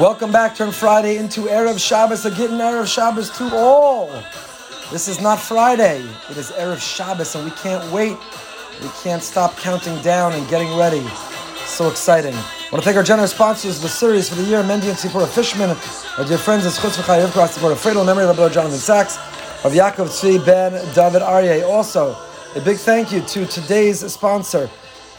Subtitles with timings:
[0.00, 0.56] Welcome back.
[0.56, 2.24] Turn Friday into Erev Shabbos.
[2.24, 4.08] A getting Erev Shabbos to all.
[4.90, 6.02] This is not Friday.
[6.30, 8.16] It is Erev Shabbos, and we can't wait.
[8.80, 11.06] We can't stop counting down and getting ready.
[11.66, 12.32] So exciting.
[12.32, 14.96] I want to thank our generous sponsors of the series for the year, Mendy and
[14.96, 15.76] Tzipora Fishman,
[16.16, 19.18] our dear friends at Schutz V'chai Yivkar, Tzipora Fredel, memory of Rabbi Jonathan Sacks,
[19.66, 21.68] of Yaakov Tzvi Ben David Aryeh.
[21.68, 22.16] Also,
[22.56, 24.70] a big thank you to today's sponsor,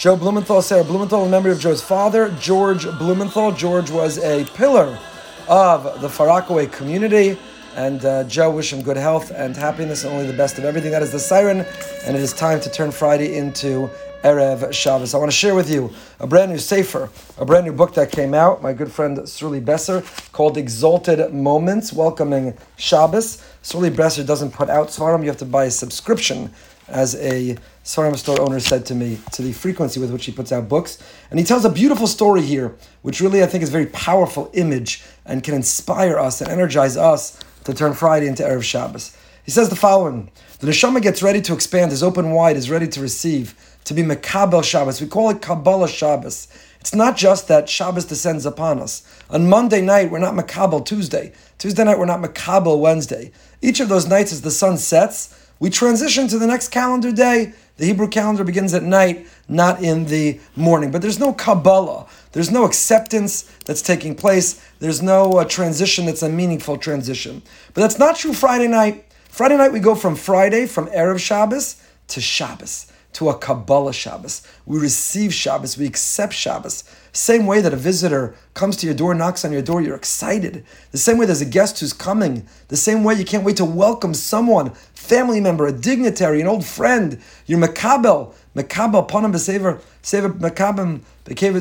[0.00, 3.52] Joe Blumenthal, Sarah Blumenthal, in memory of Joe's father, George Blumenthal.
[3.52, 4.98] George was a pillar
[5.46, 7.38] of the Far Rockaway community.
[7.76, 10.90] And uh, Joe, wish him good health and happiness and only the best of everything.
[10.90, 11.66] That is the siren,
[12.06, 13.90] and it is time to turn Friday into
[14.24, 15.12] Erev Shabbos.
[15.12, 18.10] I want to share with you a brand new Sefer, a brand new book that
[18.10, 18.62] came out.
[18.62, 23.44] My good friend Srully Besser called Exalted Moments, welcoming Shabbos.
[23.62, 26.50] Srully Besser doesn't put out Seforim, you have to buy a subscription
[26.88, 30.52] as a Seforim store owner said to me, to the frequency with which he puts
[30.52, 30.98] out books.
[31.30, 35.02] And he tells a beautiful story here, which really I think is very powerful image
[35.24, 39.16] and can inspire us and energize us to turn Friday into Erev Shabbos.
[39.44, 42.86] He says the following The neshama gets ready to expand, is open wide, is ready
[42.88, 45.00] to receive, to be Mekabel Shabbos.
[45.00, 46.48] We call it Kabbalah Shabbos.
[46.80, 49.02] It's not just that Shabbos descends upon us.
[49.28, 51.32] On Monday night, we're not Makabel Tuesday.
[51.58, 53.32] Tuesday night, we're not Makabel Wednesday.
[53.60, 57.52] Each of those nights, as the sun sets, we transition to the next calendar day.
[57.80, 60.90] The Hebrew calendar begins at night, not in the morning.
[60.90, 62.06] But there's no Kabbalah.
[62.32, 64.62] There's no acceptance that's taking place.
[64.80, 67.40] There's no uh, transition that's a meaningful transition.
[67.72, 69.06] But that's not true Friday night.
[69.30, 74.46] Friday night, we go from Friday, from Erev Shabbos to Shabbos, to a Kabbalah Shabbos.
[74.66, 76.84] We receive Shabbos, we accept Shabbos.
[77.12, 80.64] Same way that a visitor comes to your door, knocks on your door, you're excited.
[80.92, 82.46] The same way there's a guest who's coming.
[82.68, 86.64] The same way you can't wait to welcome someone, family member, a dignitary, an old
[86.64, 87.20] friend.
[87.46, 91.00] You're Makabel, Makabel Panam Besever, Sever Makabem,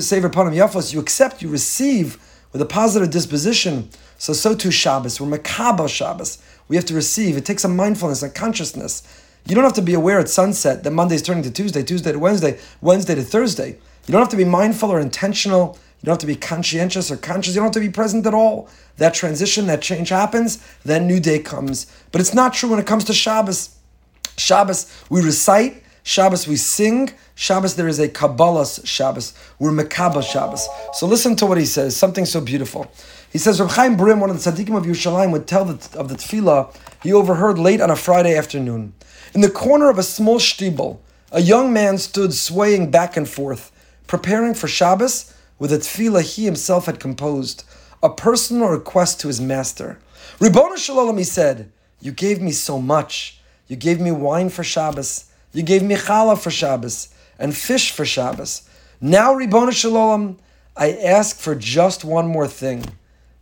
[0.02, 0.94] Sever Panam Yafos.
[0.94, 2.18] You accept, you receive
[2.52, 3.90] with a positive disposition.
[4.18, 5.20] So, so too Shabbos.
[5.20, 6.44] We're Makabel Shabbos.
[6.68, 7.38] We have to receive.
[7.38, 9.02] It takes a mindfulness, a consciousness.
[9.46, 12.12] You don't have to be aware at sunset that Monday is turning to Tuesday, Tuesday
[12.12, 13.78] to Wednesday, Wednesday to Thursday.
[14.06, 15.78] You don't have to be mindful or intentional.
[16.02, 17.56] You don't have to be conscientious or conscious.
[17.56, 18.70] You don't have to be present at all.
[18.98, 21.88] That transition, that change happens, then new day comes.
[22.12, 23.76] But it's not true when it comes to Shabbos.
[24.38, 25.84] Shabbos, we recite.
[26.04, 27.12] Shabbos, we sing.
[27.36, 29.34] Shabbos, there is a Kabbalah Shabbos.
[29.60, 30.68] We're Mekabah Shabbos.
[30.94, 32.92] So listen to what he says, something so beautiful.
[33.32, 36.10] He says, Reb Chaim Brim, one of the tzaddikim of Yerushalayim, would tell the, of
[36.10, 38.94] the tefillah he overheard late on a Friday afternoon.
[39.34, 41.00] In the corner of a small shtibel,
[41.32, 43.72] a young man stood swaying back and forth
[44.10, 47.64] preparing for Shabbos with a tefillah he himself had composed,
[48.02, 50.00] a personal request to his master.
[50.40, 51.72] Ribbona Shalom, he said,
[52.02, 53.40] You gave me so much.
[53.68, 55.26] You gave me wine for Shabbos.
[55.54, 58.68] You gave me challah for Shabbos and fish for Shabbos.
[59.00, 60.40] Now, Ribbona Shalom,
[60.76, 62.84] I ask for just one more thing.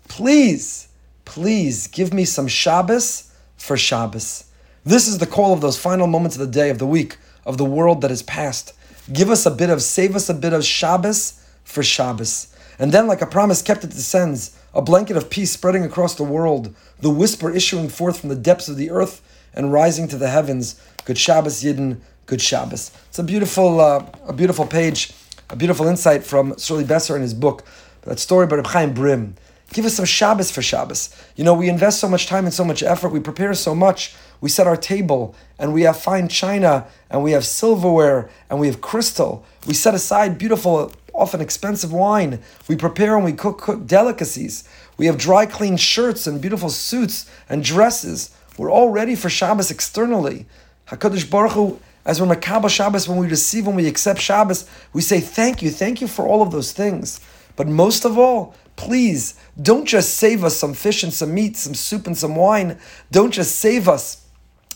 [0.10, 0.90] Please,
[1.24, 4.44] please give me some Shabbos for Shabbos.
[4.88, 7.58] This is the call of those final moments of the day, of the week, of
[7.58, 8.72] the world that is past.
[9.12, 12.56] Give us a bit of, save us a bit of Shabbos for Shabbos.
[12.80, 16.24] And then, like a promise kept, it descends, a blanket of peace spreading across the
[16.24, 19.22] world, the whisper issuing forth from the depths of the earth
[19.54, 20.82] and rising to the heavens.
[21.04, 22.92] Good Shabbos, Yidden, good Shabbos.
[23.10, 25.12] It's a beautiful, uh, a beautiful page,
[25.50, 27.66] a beautiful insight from Srully Besser in his book.
[28.04, 29.36] That story about Reb Chaim Brim.
[29.74, 31.14] Give us some Shabbos for Shabbos.
[31.36, 33.10] You know, we invest so much time and so much effort.
[33.10, 34.16] We prepare so much.
[34.40, 38.68] We set our table and we have fine china and we have silverware and we
[38.68, 39.46] have crystal.
[39.66, 42.40] We set aside beautiful, often expensive wine.
[42.68, 44.68] We prepare and we cook, cook delicacies.
[44.98, 48.34] We have dry, clean shirts and beautiful suits and dresses.
[48.58, 50.46] We're all ready for Shabbos externally.
[50.88, 55.02] Hakadosh Baruch Hu, as we're Makabah Shabbos, when we receive, when we accept Shabbos, we
[55.02, 57.20] say thank you, thank you for all of those things.
[57.58, 61.74] But most of all, please don't just save us some fish and some meat, some
[61.76, 62.80] soup and some wine.
[63.12, 64.26] Don't just save us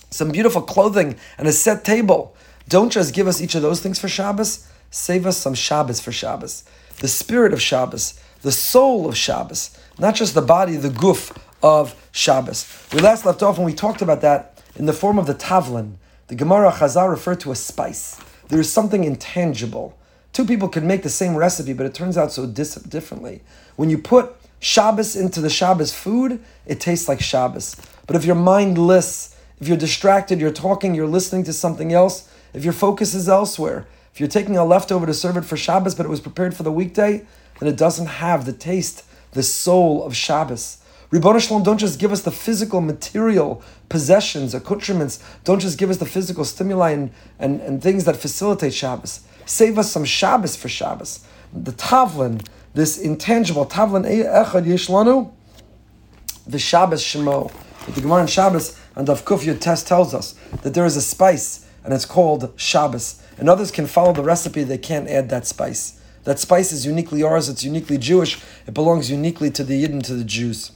[0.10, 2.36] some beautiful clothing and a set table.
[2.68, 4.68] Don't just give us each of those things for Shabbos.
[4.90, 6.66] Save us some Shabbos for Shabbos.
[7.00, 11.96] The spirit of Shabbos, the soul of Shabbos, not just the body, the guf of
[12.12, 12.68] Shabbos.
[12.92, 15.96] We last left off when we talked about that in the form of the tavlin.
[16.28, 18.20] The Gemara Chazar referred to a spice.
[18.50, 19.98] There is something intangible
[20.34, 23.42] Two people can make the same recipe, but it turns out so dis- differently.
[23.76, 27.76] When you put Shabbos into the Shabbos food, it tastes like Shabbos.
[28.08, 32.64] But if you're mindless, if you're distracted, you're talking, you're listening to something else, if
[32.64, 36.06] your focus is elsewhere, if you're taking a leftover to serve it for Shabbos, but
[36.06, 37.26] it was prepared for the weekday,
[37.60, 40.78] then it doesn't have the taste, the soul of Shabbos.
[41.12, 45.22] Ribbon Shalom, don't just give us the physical, material possessions, accoutrements.
[45.44, 49.22] Don't just give us the physical stimuli and, and, and things that facilitate Shabbos.
[49.52, 51.26] Save us some Shabbos for Shabbos.
[51.52, 55.30] The Tavlin, this intangible tavlan eh, echad yishlanu,
[56.48, 57.52] the Shabbos Shemo.
[57.94, 61.68] The Gemara in Shabbos and Daf Kuf test tells us that there is a spice
[61.84, 63.22] and it's called Shabbos.
[63.38, 66.00] And others can follow the recipe; they can't add that spice.
[66.24, 67.50] That spice is uniquely ours.
[67.50, 68.42] It's uniquely Jewish.
[68.66, 70.72] It belongs uniquely to the Yidden, to the Jews.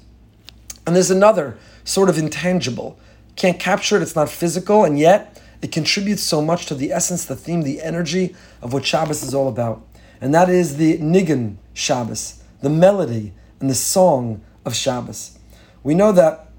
[0.86, 3.00] And there's another sort of intangible.
[3.38, 4.02] Can't capture it.
[4.02, 7.82] It's not physical, and yet it contributes so much to the essence, the theme, the
[7.82, 9.86] energy of what Shabbos is all about.
[10.22, 15.38] And that is the nigun Shabbos, the melody and the song of Shabbos.
[15.84, 16.52] We know that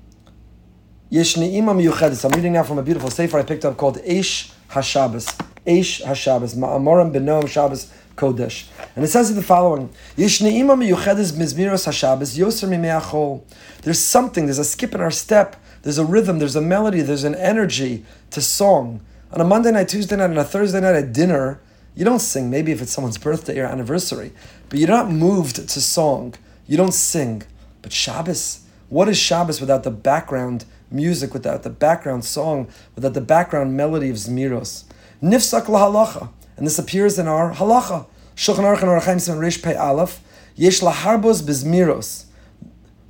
[1.10, 2.24] Yeshne'ima Miyuchedis.
[2.24, 5.26] I'm reading now from a beautiful sefer I picked up called Eish HaShabbos.
[5.64, 6.56] Eish HaShabbos.
[6.56, 8.68] Ma'amorim Benoam Shabbos Kodesh.
[8.96, 13.42] And it says the following: Yeshne'ima Miyuchedis Mizmiros HaShabbos Yoser Mimeachol.
[13.82, 17.24] There's something, there's a skip in our step, there's a rhythm, there's a melody, there's
[17.24, 19.00] an energy to song.
[19.32, 21.60] On a Monday night, Tuesday night, and a Thursday night at dinner,
[21.94, 24.32] you don't sing, maybe if it's someone's birthday or anniversary,
[24.68, 26.34] but you're not moved to song.
[26.66, 27.42] You don't sing.
[27.82, 33.20] But Shabbos, what is Shabbos without the background music, without the background song, without the
[33.20, 34.84] background melody of Zmiros?
[35.22, 36.30] Nifsak lahalacha.
[36.56, 38.06] And this appears in our halacha.
[38.34, 40.20] Shulchan Aruch and Orach Chaim Simon Rish Pei Aleph.
[40.54, 42.26] Yesh laharbos bezmiros.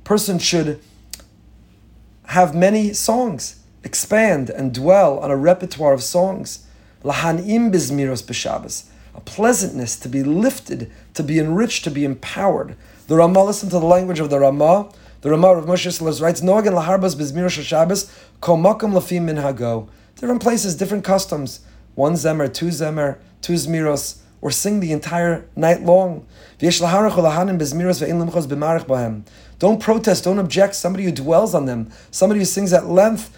[0.03, 0.79] Person should
[2.27, 6.67] have many songs, expand and dwell on a repertoire of songs.
[7.03, 8.89] Lahanim bezmiros b'Shabbos.
[9.15, 12.75] A pleasantness to be lifted, to be enriched, to be empowered.
[13.07, 14.91] The Ramah, listen to the language of the Ramah.
[15.21, 18.11] The Ramah of Moshe Slez writes, Noagan laharbas bezmiros Shabbos,
[18.41, 19.87] kol makom lafim min hago.
[20.17, 21.61] Different places, different customs.
[21.95, 26.25] One zemer, two zemer, two zmiros, or sing the entire night long.
[29.59, 30.75] Don't protest, don't object.
[30.75, 33.35] Somebody who dwells on them, somebody who sings at length.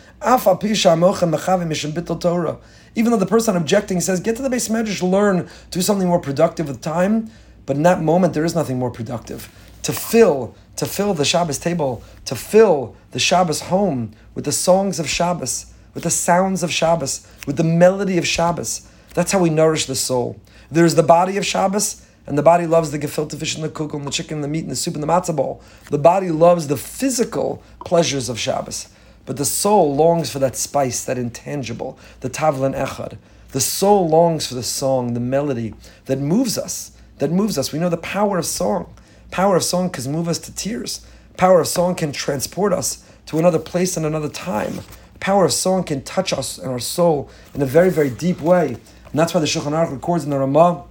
[2.95, 6.19] Even though the person objecting says, get to the beis medrash, learn, do something more
[6.19, 7.31] productive with time.
[7.65, 9.49] But in that moment, there is nothing more productive.
[9.83, 14.99] To fill, to fill the Shabbos table, to fill the Shabbos home with the songs
[14.99, 18.89] of Shabbos, with the sounds of Shabbos, with the melody of Shabbos.
[19.13, 20.39] That's how we nourish the soul.
[20.71, 24.05] There's the body of Shabbos, and the body loves the gefilte fish and the and
[24.05, 25.61] the chicken, and the meat and the soup and the matzah ball.
[25.89, 28.87] The body loves the physical pleasures of Shabbos.
[29.25, 33.17] But the soul longs for that spice, that intangible, the tavlan echad.
[33.51, 35.73] The soul longs for the song, the melody
[36.05, 37.71] that moves us, that moves us.
[37.71, 38.93] We know the power of song.
[39.31, 41.05] Power of song can move us to tears.
[41.37, 44.81] Power of song can transport us to another place and another time.
[45.19, 48.77] Power of song can touch us and our soul in a very, very deep way.
[49.11, 50.85] And that's why the Shulchan Aruch records in the Ramah,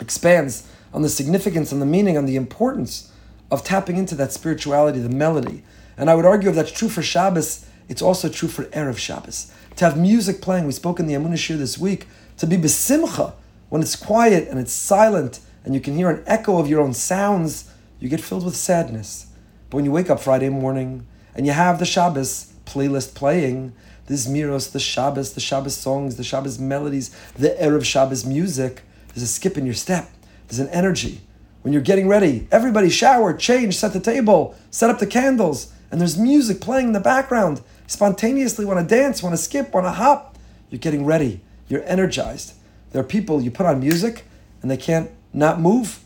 [0.00, 3.10] expands on the significance and the meaning and the importance
[3.50, 5.62] of tapping into that spirituality, the melody.
[5.96, 9.52] And I would argue if that's true for Shabbos, it's also true for Erev Shabbos.
[9.76, 12.06] To have music playing, we spoke in the Amunah Shir this week,
[12.36, 13.32] to be besimcha,
[13.68, 16.94] when it's quiet and it's silent and you can hear an echo of your own
[16.94, 19.26] sounds, you get filled with sadness.
[19.68, 23.72] But when you wake up Friday morning and you have the Shabbos playlist playing,
[24.08, 29.22] the Zmiros, the Shabbos, the Shabbos songs, the Shabbos melodies, the Erev Shabbos music, there's
[29.22, 30.10] a skip in your step.
[30.48, 31.20] There's an energy.
[31.62, 36.00] When you're getting ready, everybody shower, change, set the table, set up the candles, and
[36.00, 37.60] there's music playing in the background.
[37.86, 40.38] Spontaneously want to dance, want to skip, want to hop.
[40.70, 41.40] You're getting ready.
[41.68, 42.54] You're energized.
[42.92, 44.24] There are people you put on music
[44.62, 46.00] and they can't not move.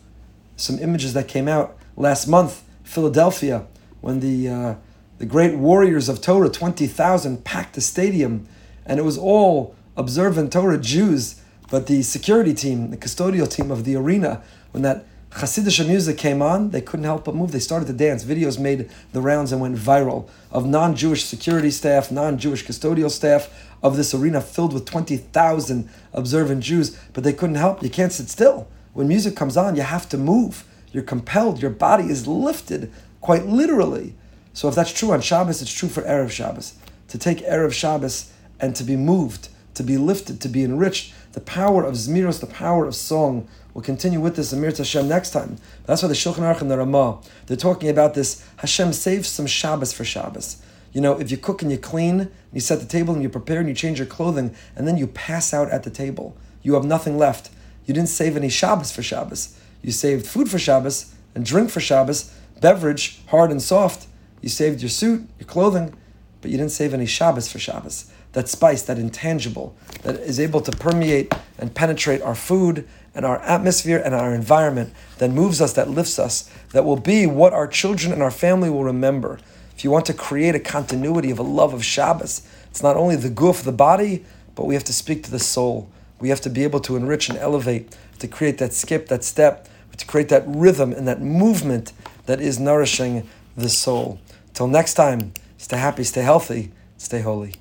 [0.57, 3.67] Some images that came out last month, Philadelphia,
[4.01, 4.75] when the uh,
[5.23, 8.45] the great warriors of Torah, 20,000, packed the stadium,
[8.85, 11.41] and it was all observant Torah Jews.
[11.71, 16.43] But the security team, the custodial team of the arena, when that Hasidic music came
[16.43, 17.53] on, they couldn't help but move.
[17.53, 18.25] They started to dance.
[18.25, 23.09] Videos made the rounds and went viral of non Jewish security staff, non Jewish custodial
[23.09, 23.49] staff
[23.81, 27.81] of this arena filled with 20,000 observant Jews, but they couldn't help.
[27.81, 28.67] You can't sit still.
[28.93, 30.65] When music comes on, you have to move.
[30.91, 31.63] You're compelled.
[31.63, 34.17] Your body is lifted, quite literally.
[34.53, 36.75] So if that's true on Shabbos, it's true for Erev Shabbos.
[37.09, 41.15] To take Erev Shabbos and to be moved, to be lifted, to be enriched.
[41.33, 43.49] The power of Zmiros, the power of song.
[43.73, 45.57] We'll continue with this Amir Hashem next time.
[45.87, 48.47] That's why the Shulchan Aruch and the Ramah, they're talking about this.
[48.59, 50.63] Hashem saves some Shabbos for Shabbos.
[50.93, 53.31] You know, if you cook and you clean, and you set the table and you
[53.31, 56.75] prepare and you change your clothing, and then you pass out at the table, you
[56.75, 57.49] have nothing left.
[57.87, 59.57] You didn't save any Shabbos for Shabbos.
[59.81, 64.07] You saved food for Shabbos and drink for Shabbos, beverage, hard and soft,
[64.43, 65.95] you saved your suit, your clothing,
[66.41, 68.13] but you didn't save any Shabbos for Shabbos.
[68.33, 73.41] That spice, that intangible, that is able to permeate and penetrate our food and our
[73.41, 77.67] atmosphere and our environment, that moves us, that lifts us, that will be what our
[77.67, 79.39] children and our family will remember.
[79.77, 83.17] If you want to create a continuity of a love of Shabbos, it's not only
[83.17, 85.91] the guf, of the body, but we have to speak to the soul.
[86.21, 89.69] We have to be able to enrich and elevate, to create that skip, that step,
[89.97, 91.93] to create that rhythm and that movement
[92.27, 94.19] that is nourishing the soul.
[94.55, 97.55] Till next time, stay happy, stay healthy, stay holy.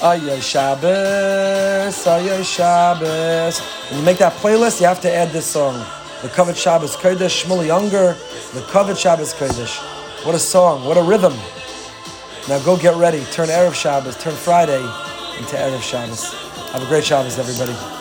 [0.00, 3.60] Ayoy Shabbos, Ayoy Shabbos.
[3.90, 5.84] When you make that playlist, you have to add this song.
[6.22, 8.14] The Covet Shabbos Kodesh, Shmueli Ungar,
[8.52, 9.76] the Covet Shabbos Kodesh.
[10.24, 11.34] What a song, what a rhythm.
[12.48, 13.24] Now go get ready.
[13.32, 14.80] Turn Erev Shabbos, turn Friday
[15.38, 16.32] into Erev Shabbos.
[16.70, 17.97] Have a great Shabbos, everybody.